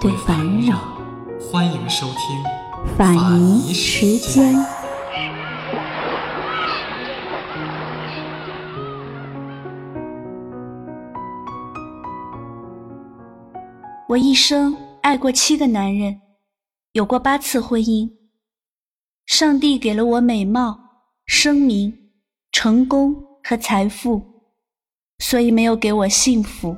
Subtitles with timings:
[0.00, 0.78] 对烦扰。
[1.38, 4.54] 欢迎收听法尼时间。
[14.08, 16.18] 我一生爱过七个男人，
[16.92, 18.10] 有过八次婚姻。
[19.26, 20.80] 上帝给了我美貌、
[21.26, 22.10] 声名、
[22.50, 24.22] 成功和财富，
[25.18, 26.74] 所以没有给我幸福。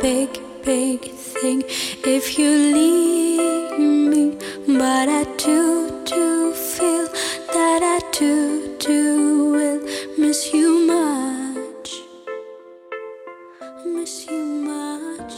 [0.00, 0.28] Big,
[0.64, 1.62] big thing
[2.04, 4.38] if you leave me.
[4.66, 7.08] But I do, do feel
[7.52, 9.80] that I do, do will
[10.18, 12.02] miss you much.
[13.86, 15.34] Miss you much.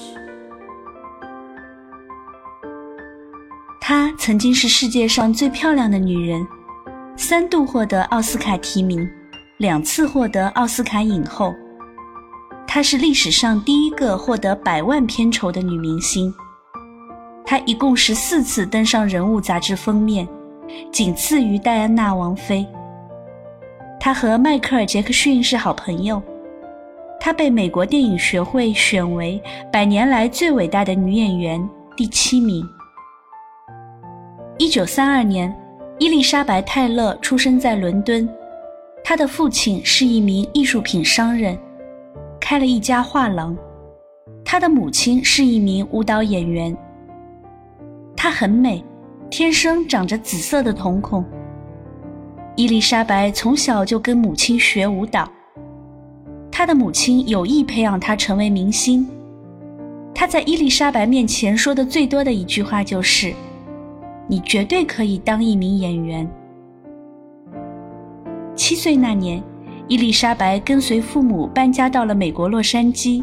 [3.81, 6.47] 她曾经是世界上最漂亮的女人，
[7.17, 9.09] 三度获得奥斯卡提名，
[9.59, 11.55] 两次获得奥斯卡影后。
[12.67, 16.33] 她是历史上第一个获得百万片酬的女明星。
[17.45, 20.29] 她一共十四次登上人物杂志封面，
[20.93, 22.67] 仅次于戴安娜王妃。
[23.99, 26.21] 她和迈克尔·杰克逊是好朋友。
[27.19, 29.41] 她被美国电影学会选为
[29.73, 32.63] 百年来最伟大的女演员第七名。
[34.59, 35.55] 一九三二年，
[35.99, 38.29] 伊丽莎白·泰勒出生在伦敦。
[39.03, 41.59] 她的父亲是一名艺术品商人，
[42.49, 43.57] 开了一家画廊。
[44.45, 46.77] 她的母亲是一名舞蹈演员。
[48.17, 48.85] 她很美，
[49.29, 51.25] 天生长着紫色的瞳孔。
[52.55, 55.29] 伊丽莎白从小就跟母亲学舞蹈。
[56.49, 59.05] 她的母亲有意培养她成为明星。
[60.15, 63.35] 她在伊丽莎白面前说的最多的一句话就是。
[64.29, 66.29] 你绝对可以当一名演员。
[68.55, 69.43] 七岁那年，
[69.89, 73.23] 伊丽莎白跟随父母搬家到了美国洛杉矶。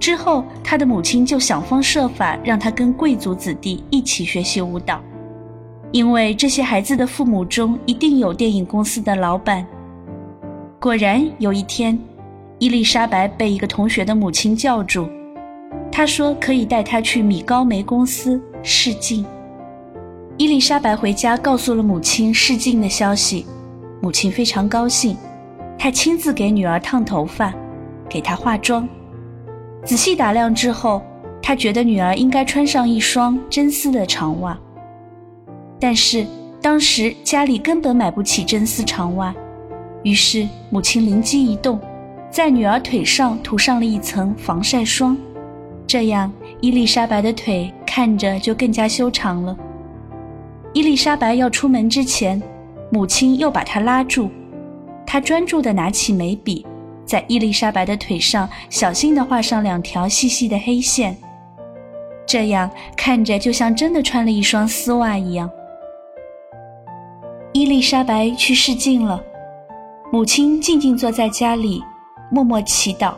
[0.00, 5.00] 之后，她的母亲就想方设法让她跟贵族子弟一起学习舞蹈，
[5.92, 9.66] 因为这些孩子的父母中一定有电影公司的老板。
[10.80, 11.98] 果然，有一天，
[12.58, 15.08] 伊丽莎白被一个同学的母亲叫住，
[15.92, 19.24] 她说可以带她去米高梅公司试镜。
[20.38, 23.46] 伊丽莎白回家告诉了母亲试镜的消息，
[24.02, 25.16] 母亲非常高兴，
[25.78, 27.52] 他亲自给女儿烫头发，
[28.08, 28.88] 给她化妆。
[29.84, 31.02] 仔细打量之后，
[31.42, 34.58] 他觉得女儿应该穿上一双真丝的长袜。
[35.78, 36.26] 但是
[36.62, 39.34] 当时家里根本买不起真丝长袜，
[40.02, 41.78] 于是母亲灵机一动，
[42.30, 45.14] 在女儿腿上涂上了一层防晒霜，
[45.86, 49.54] 这样伊丽莎白的腿看着就更加修长了。
[50.72, 52.42] 伊丽莎白要出门之前，
[52.90, 54.30] 母亲又把她拉住。
[55.06, 56.66] 他专注地拿起眉笔，
[57.04, 61.16] 在伊丽莎白的腿上小心地画上两条细细的黑线，
[62.26, 65.50] 这样看着就像真的穿了一双丝袜一样。
[67.52, 69.22] 伊丽莎白去试镜了，
[70.10, 71.82] 母亲静静坐在家里，
[72.30, 73.14] 默默祈祷，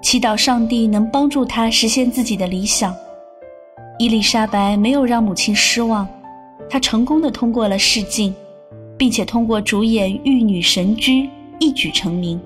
[0.00, 2.94] 祈祷上帝能帮助她实现自己的理想。
[3.98, 6.06] 伊丽莎白没有让母亲失望。
[6.68, 8.32] 她成功的通过了试镜，
[9.00, 11.22] 并且通过主演《玉女神驹》
[11.58, 12.38] 一举成名，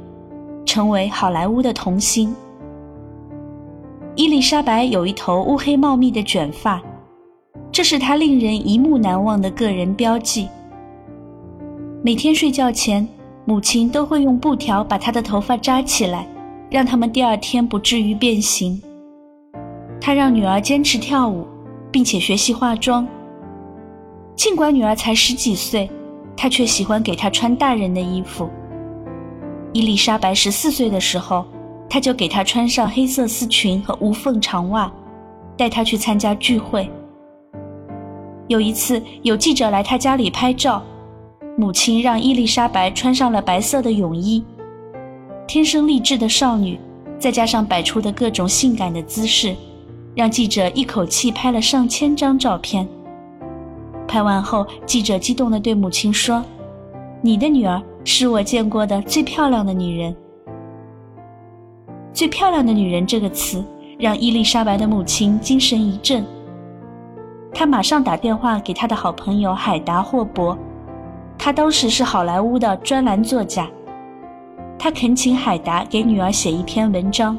[0.65, 2.33] 成为好莱坞的童星。
[4.15, 6.81] 伊丽莎白有一头乌黑茂密的卷发，
[7.73, 10.49] 这是她令人一目难忘的个人标记。
[12.05, 13.05] 每天睡觉前，
[13.45, 16.25] 母亲都会用布条把她的头发扎起来，
[16.71, 18.81] 让他们第二天不至于变形。
[20.01, 21.45] 她让女儿坚持跳舞，
[21.91, 23.05] 并且学习化妆。
[24.37, 25.91] 尽管女儿才十几岁，
[26.37, 28.49] 她却喜欢给她穿大人的衣服。
[29.73, 31.45] 伊丽莎白十四岁的时候，
[31.89, 34.93] 她就给她穿上黑色丝裙和无缝长袜，
[35.57, 36.91] 带她去参加聚会。
[38.47, 40.83] 有一次，有记者来她家里拍照，
[41.57, 44.45] 母亲让伊丽莎白穿上了白色的泳衣。
[45.47, 46.79] 天生丽质的少女，
[47.19, 49.55] 再加上摆出的各种性感的姿势，
[50.15, 52.87] 让记者一口气拍了上千张照片。
[54.15, 56.41] 拍完后，记者激动地对母亲说
[57.21, 60.15] ：“你的女儿是我见过的最漂亮的女人。”
[62.15, 63.65] 最漂亮的女人这个词
[63.99, 66.25] 让伊丽莎白的母亲精神一振，
[67.53, 70.57] 她马上打电话给她的好朋友海达霍伯，
[71.37, 73.69] 他当时是好莱坞的专栏作家。
[74.79, 77.37] 他恳请海达给女儿写一篇文章，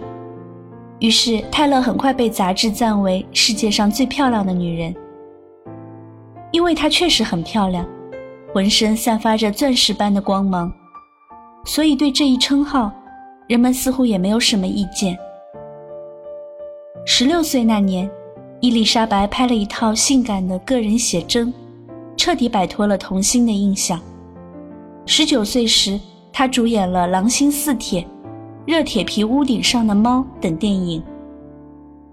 [1.00, 4.94] 于是泰勒很快被杂志赞为世界上最漂亮的女人，
[6.56, 7.86] 因为她确实很漂亮，
[8.54, 10.72] 浑身散发着钻石般的光芒，
[11.66, 12.90] 所以对这一称号。
[13.46, 15.16] 人们似乎也没有什么意见。
[17.06, 18.10] 十六岁那年，
[18.62, 21.54] 伊丽莎白拍了一套性感的个人写真，
[22.16, 24.00] 彻底摆脱了童星的印象。
[25.06, 26.00] 十九岁时，
[26.32, 28.02] 她主演了《狼心似铁》
[28.66, 31.04] 《热铁皮屋顶上的猫》等电影。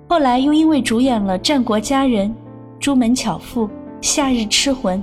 [0.08, 2.28] 后来又因为主演了《战国佳人》
[2.80, 3.68] 《朱门巧妇》
[4.02, 4.98] 《夏日痴魂》，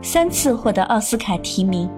[0.00, 1.90] 三次获得奥斯卡提名。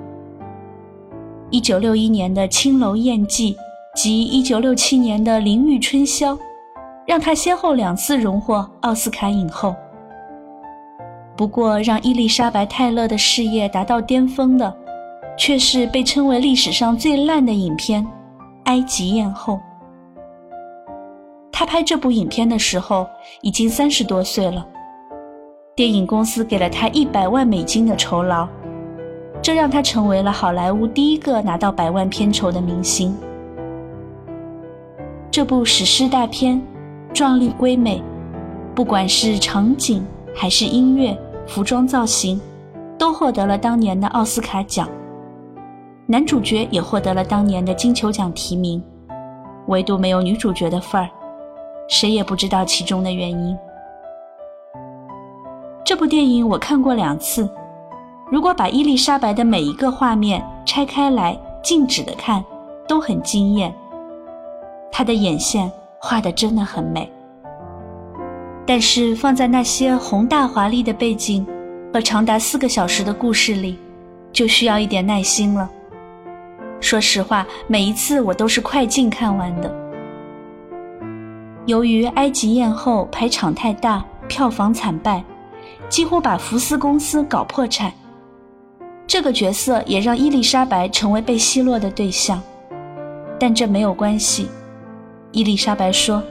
[1.51, 3.55] 一九六一年的《青楼艳妓》
[3.95, 6.33] 及一九六七年的《淋浴春宵》，
[7.07, 9.77] 让她先后两次荣获奥斯卡影后。
[11.37, 14.75] 不过，让伊丽莎白·泰勒的事业达到巅峰的，
[15.37, 18.03] 却是被称为历史上最烂的影片
[18.65, 19.55] 《埃及艳后》。
[21.53, 23.07] 她拍这部影片的时候
[23.43, 24.67] 已经三十多岁了，
[25.75, 28.47] 电影公司给了他一百万美金的酬劳。
[29.41, 33.17] 这让他成为了好莱坞第一个拿到百万片酬的明星。
[35.31, 36.61] 这部史诗大片
[37.15, 38.03] 壮丽瑰美，
[38.75, 40.05] 不管是场景
[40.35, 41.17] 还是音乐、
[41.47, 42.39] 服装造型，
[42.99, 44.87] 都获得了当年的奥斯卡奖。
[46.05, 48.83] 男主角也获得了当年的金球奖提名，
[49.69, 51.09] 唯独没有女主角的份儿，
[51.89, 53.57] 谁也不知道其中的原因。
[56.03, 57.49] 这部电影我看过两次。
[58.29, 62.45] 如果把伊丽莎白的每一个画面拆开来静止的看，
[62.89, 63.73] 都很惊艳。
[64.91, 65.71] 她的眼线
[66.01, 67.09] 画的真的很美，
[68.67, 71.47] 但是放在那些宏大华丽的背景
[71.95, 73.79] 和长达四个小时的故事里，
[74.33, 75.71] 就需要一点耐心了。
[76.81, 79.73] 说实话，每一次我都是快进看完的。
[81.67, 85.23] 由于《埃及艳后》排场太大，票房惨败，
[85.93, 87.93] 几乎把福斯公司搞破产。
[89.07, 92.43] 这个角色也让伊丽莎白成为被奚落的对象，
[93.39, 94.49] 但这没有关系。
[95.33, 96.23] 伊丽莎白说：“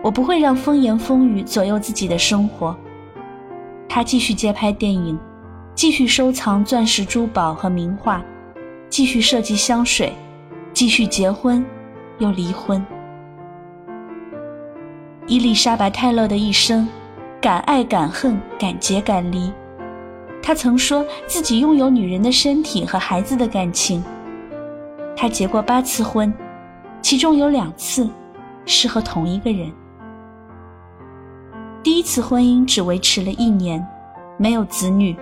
[0.00, 2.76] 我不会让风言风语左右自己的生活。”
[3.90, 5.18] 她继续接拍电影，
[5.74, 8.22] 继续收藏钻石珠宝和名画，
[8.88, 10.12] 继续设计香水，
[10.72, 11.66] 继续结婚，
[12.18, 12.80] 又离婚。
[15.26, 16.86] 伊丽莎白·泰勒的一生，
[17.44, 19.52] 敢爱敢恨，敢结敢离。
[20.42, 24.02] 他曾说自己拥有女人的身体和孩子的感情。
[25.14, 26.32] 他结过八次婚，
[27.02, 28.08] 其中有两次
[28.64, 29.70] 是和同一个人。
[31.82, 33.86] 第一次婚姻只维持了一年，
[34.38, 35.14] 没有子女，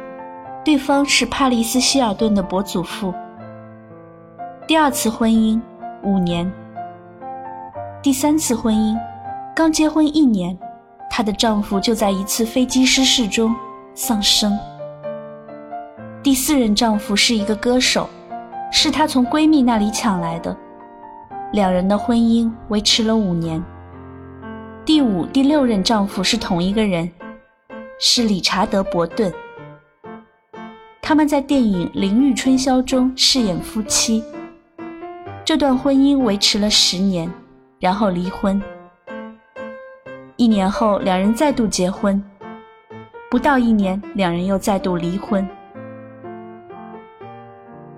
[0.64, 3.12] 对方是帕里斯希尔顿的伯祖父。
[4.68, 5.60] 第二次婚姻
[6.04, 6.48] 五年，
[8.00, 8.96] 第三次婚姻
[9.56, 10.56] 刚结婚一年，
[11.14, 13.54] 她的丈夫就在一次飞机失事中
[13.94, 14.58] 丧生。
[16.22, 18.08] 第四任丈夫是一个歌手，
[18.72, 20.56] 是她从闺蜜那里抢来的。
[21.52, 23.62] 两人的婚姻维持了五年。
[24.86, 27.12] 第五、第六任丈夫是同一个人，
[28.00, 29.30] 是理查德·伯顿。
[31.02, 34.24] 他们在电影《淋浴春宵》中饰演夫妻。
[35.44, 37.30] 这段婚姻维持了十年，
[37.78, 38.62] 然后离婚。
[40.36, 42.22] 一年后，两人再度结婚。
[43.30, 45.46] 不到一年，两人又再度离婚。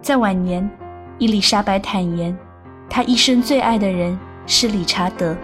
[0.02, 0.68] 在晚年，
[1.18, 2.36] 伊丽莎白坦言，
[2.90, 5.36] 她一生最爱的人是理查德。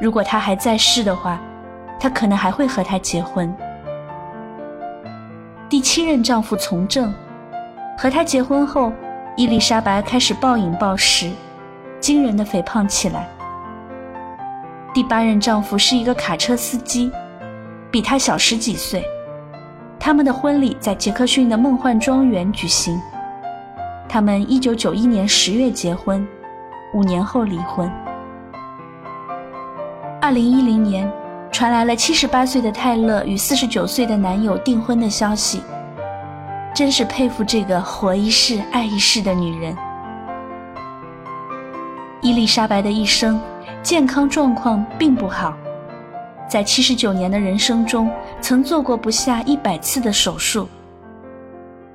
[0.00, 1.40] 如果他还在世的话，
[1.98, 3.54] 她可能还会和他结婚。
[5.68, 7.14] 第七任丈夫从政，
[7.96, 8.92] 和他结婚后，
[9.36, 11.30] 伊丽莎白开始暴饮暴食，
[12.00, 13.28] 惊人的肥胖起来。
[14.92, 17.10] 第八任丈夫是一个卡车司机，
[17.90, 19.04] 比她小十几岁。
[20.00, 23.00] 他们的婚礼在杰克逊的梦幻庄园举行。
[24.08, 26.26] 他们一九九一年十月结婚，
[26.92, 27.88] 五年后离婚。
[30.20, 31.08] 二零一零年，
[31.52, 35.62] 传来了七十八岁的泰勒与四十九岁的男友订婚的消息。
[36.74, 39.76] 真是佩服这个活一世爱一世的女人。
[42.22, 43.40] 伊丽莎白的一生
[43.82, 45.56] 健康状况并不好，
[46.48, 48.10] 在七十九年的人生中，
[48.40, 50.68] 曾做过不下一百次的手术。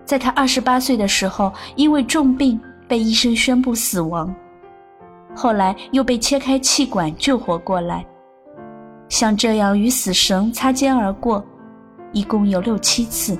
[0.04, 4.34] 在他二十八岁的时候，因为重病被医生宣布死亡，
[5.36, 8.04] 后来又被切开气管救活过来。
[9.08, 11.44] 像这样与死神擦肩而过，
[12.12, 13.38] 一共有六七次。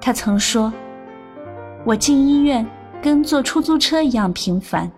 [0.00, 0.72] 他曾说
[1.86, 2.66] ：“我进医院
[3.00, 4.90] 跟坐出租车一样频繁。”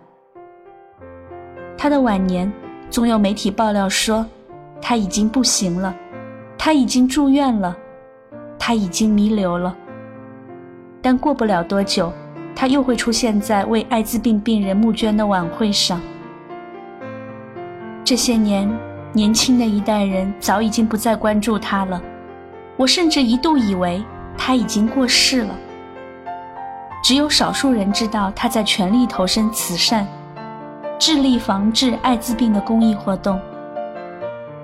[1.81, 2.51] 他的晚年，
[2.89, 4.25] 总有媒体爆料说，
[4.81, 5.95] 他已经不行了，
[6.57, 7.73] 他已经住院了，
[8.59, 9.73] 他已经弥留了。
[11.01, 12.11] 但过不了多久，
[12.53, 16.01] 他又会出现在为艾滋病病人募捐的晚会上。
[18.03, 18.69] 这些年，
[19.13, 22.01] 年轻的一代人早已经不再关注他了，
[22.75, 24.03] 我甚至一度以为
[24.37, 25.55] 他已经过世了。
[27.01, 30.05] 只有少数人知道他在全力投身慈善。
[30.99, 33.39] 致力防治艾滋病的公益活动。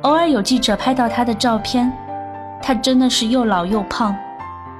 [0.01, 1.91] 偶尔有记者拍到他的照片，
[2.61, 4.13] 他真的是又老又胖，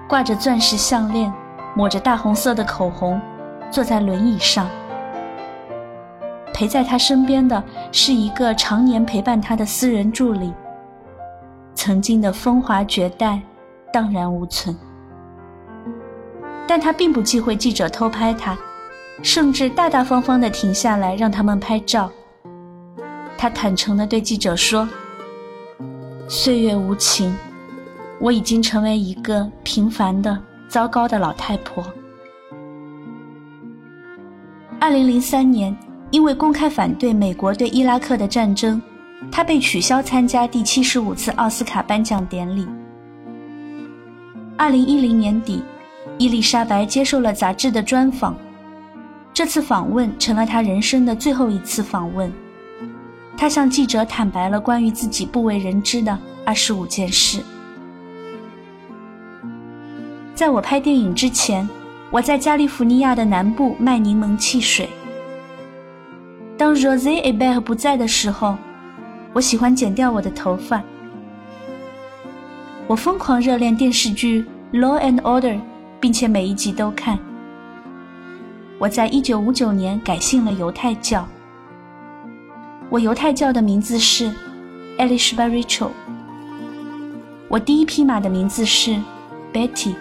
[0.08, 1.34] 挂着钻石项链，
[1.74, 3.20] 抹着大红色的口红，
[3.72, 4.68] 坐在轮椅上。
[6.54, 10.54] 陪在他身边的是一个常年陪伴他的私人助理。
[11.74, 13.42] 曾经的风华绝代，
[13.94, 14.78] 荡然无存。
[16.68, 18.58] 但他并不忌讳记者偷拍他。
[19.22, 22.12] 甚至大大方方地停下来让他们拍照。
[23.38, 24.88] 他坦诚地对记者说
[26.28, 27.36] ：“岁月无情，
[28.20, 31.84] 我已经成为一个平凡的、糟糕的老太婆。”
[34.80, 35.76] 二零零三年，
[36.12, 38.82] 因为公开反对美国对伊拉克的战争，
[39.32, 42.68] 他被取消参加第七十五次奥斯卡颁奖典礼。
[44.58, 45.64] 二零一零年底，
[46.18, 48.36] 伊丽莎白接受了杂志的专访。
[49.36, 52.32] 这次访问成了他人生的最后一次访问。
[53.36, 57.44] 他向记者坦白了关于自己不为人知的二十五件事。
[60.34, 61.68] 在我拍电影之前，
[62.10, 64.88] 我在加利福尼亚的南部卖柠檬汽水。
[66.58, 68.56] 当 Rose a b e r 不在的时候，
[69.34, 70.82] 我喜欢剪掉我的头发。
[72.88, 74.46] 我疯狂热恋电视剧
[74.80, 75.56] 《Law and Order》，
[76.00, 77.20] 并且每一集都看。
[78.78, 81.26] 我在一九五九年改信了犹太教。
[82.90, 84.34] 我犹太教的名字是
[84.98, 85.92] Elishba Rachel。
[87.48, 89.00] 我第一匹马的名字是
[89.54, 89.96] Betty。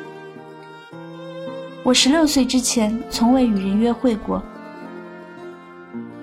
[1.84, 4.42] 我十六岁之前从未与人约会过。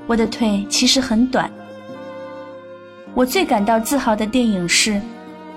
[0.06, 1.50] 我的腿其实很短。
[3.14, 4.92] 我最感到自豪的电影是《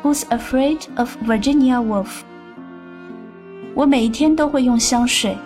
[0.03, 2.05] Who's Afraid of Virginia Woolf》。
[3.75, 5.37] 我每一天都会用香水。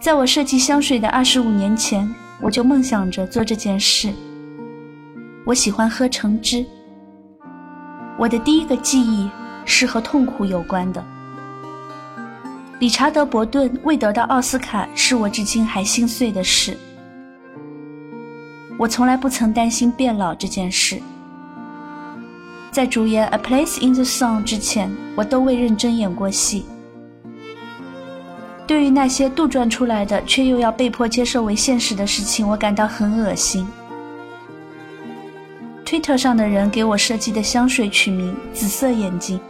[0.00, 4.10] 在我设计香水的二十五年前，我就梦想着做这件事。
[5.44, 6.64] 我喜欢喝橙汁。
[8.18, 9.28] 我的第一个记忆
[9.66, 11.04] 是和痛苦有关的。
[12.78, 16.74] 理查德·伯顿未得到奥斯卡是我至今还心碎的事。
[18.78, 20.98] 我从来不曾担心变老这件事。
[22.70, 26.64] 在主演《A Place in the Sun》之前，我都未认真演过戏。
[28.70, 33.66] 对于那些杜撰出来的却又要被迫接受为现实的事情，我感到很恶心。
[35.84, 39.40] Twitter 上的人给我设计的香水取名“紫色眼睛”。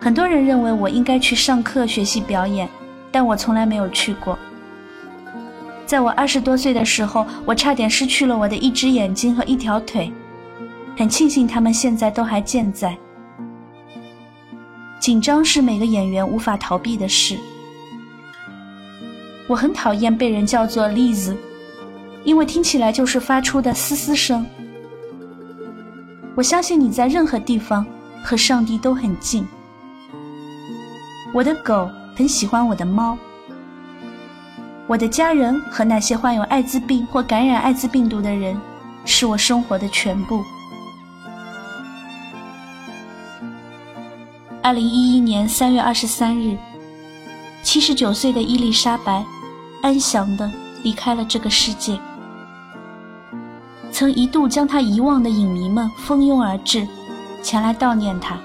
[0.00, 2.66] 很多人认为我应该去上课学习表演，
[3.12, 4.38] 但我从来没有去过。
[5.84, 10.10] 在我二十多岁的时候，我差点失去了我的一只眼睛和一条腿，
[10.96, 12.96] 很庆幸他们现在都还健在。
[15.04, 17.38] 紧张是每个演员无法逃避的事。
[19.46, 21.36] 我很讨厌被人叫做栗子，
[22.24, 24.46] 因为听起来就是发出的嘶嘶声。
[26.34, 27.84] 我相信你在任何地方
[28.22, 29.46] 和上帝都很近。
[31.34, 33.18] 我的狗很喜欢我的猫。
[34.86, 38.58] 我的家人和那些患有艾滋病或感染艾滋病毒的人，
[39.04, 40.42] 是我生活的全部。
[44.64, 46.56] 二零一一年三月二十三日，
[47.62, 49.22] 七十九岁的伊丽莎白
[49.82, 50.50] 安详地
[50.82, 52.00] 离开了这个世界。
[53.92, 56.88] 曾一度将她遗忘的影迷们蜂拥而至，
[57.42, 58.38] 前来悼念她。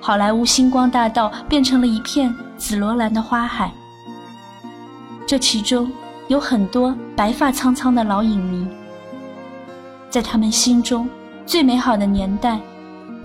[0.00, 3.72] 好莱坞星光大道变成了一片紫罗兰的花海。
[5.24, 5.88] 这其中
[6.26, 8.66] 有很多白发苍苍的老影迷，
[10.10, 11.08] 在他们心中
[11.46, 12.58] 最美好的年代。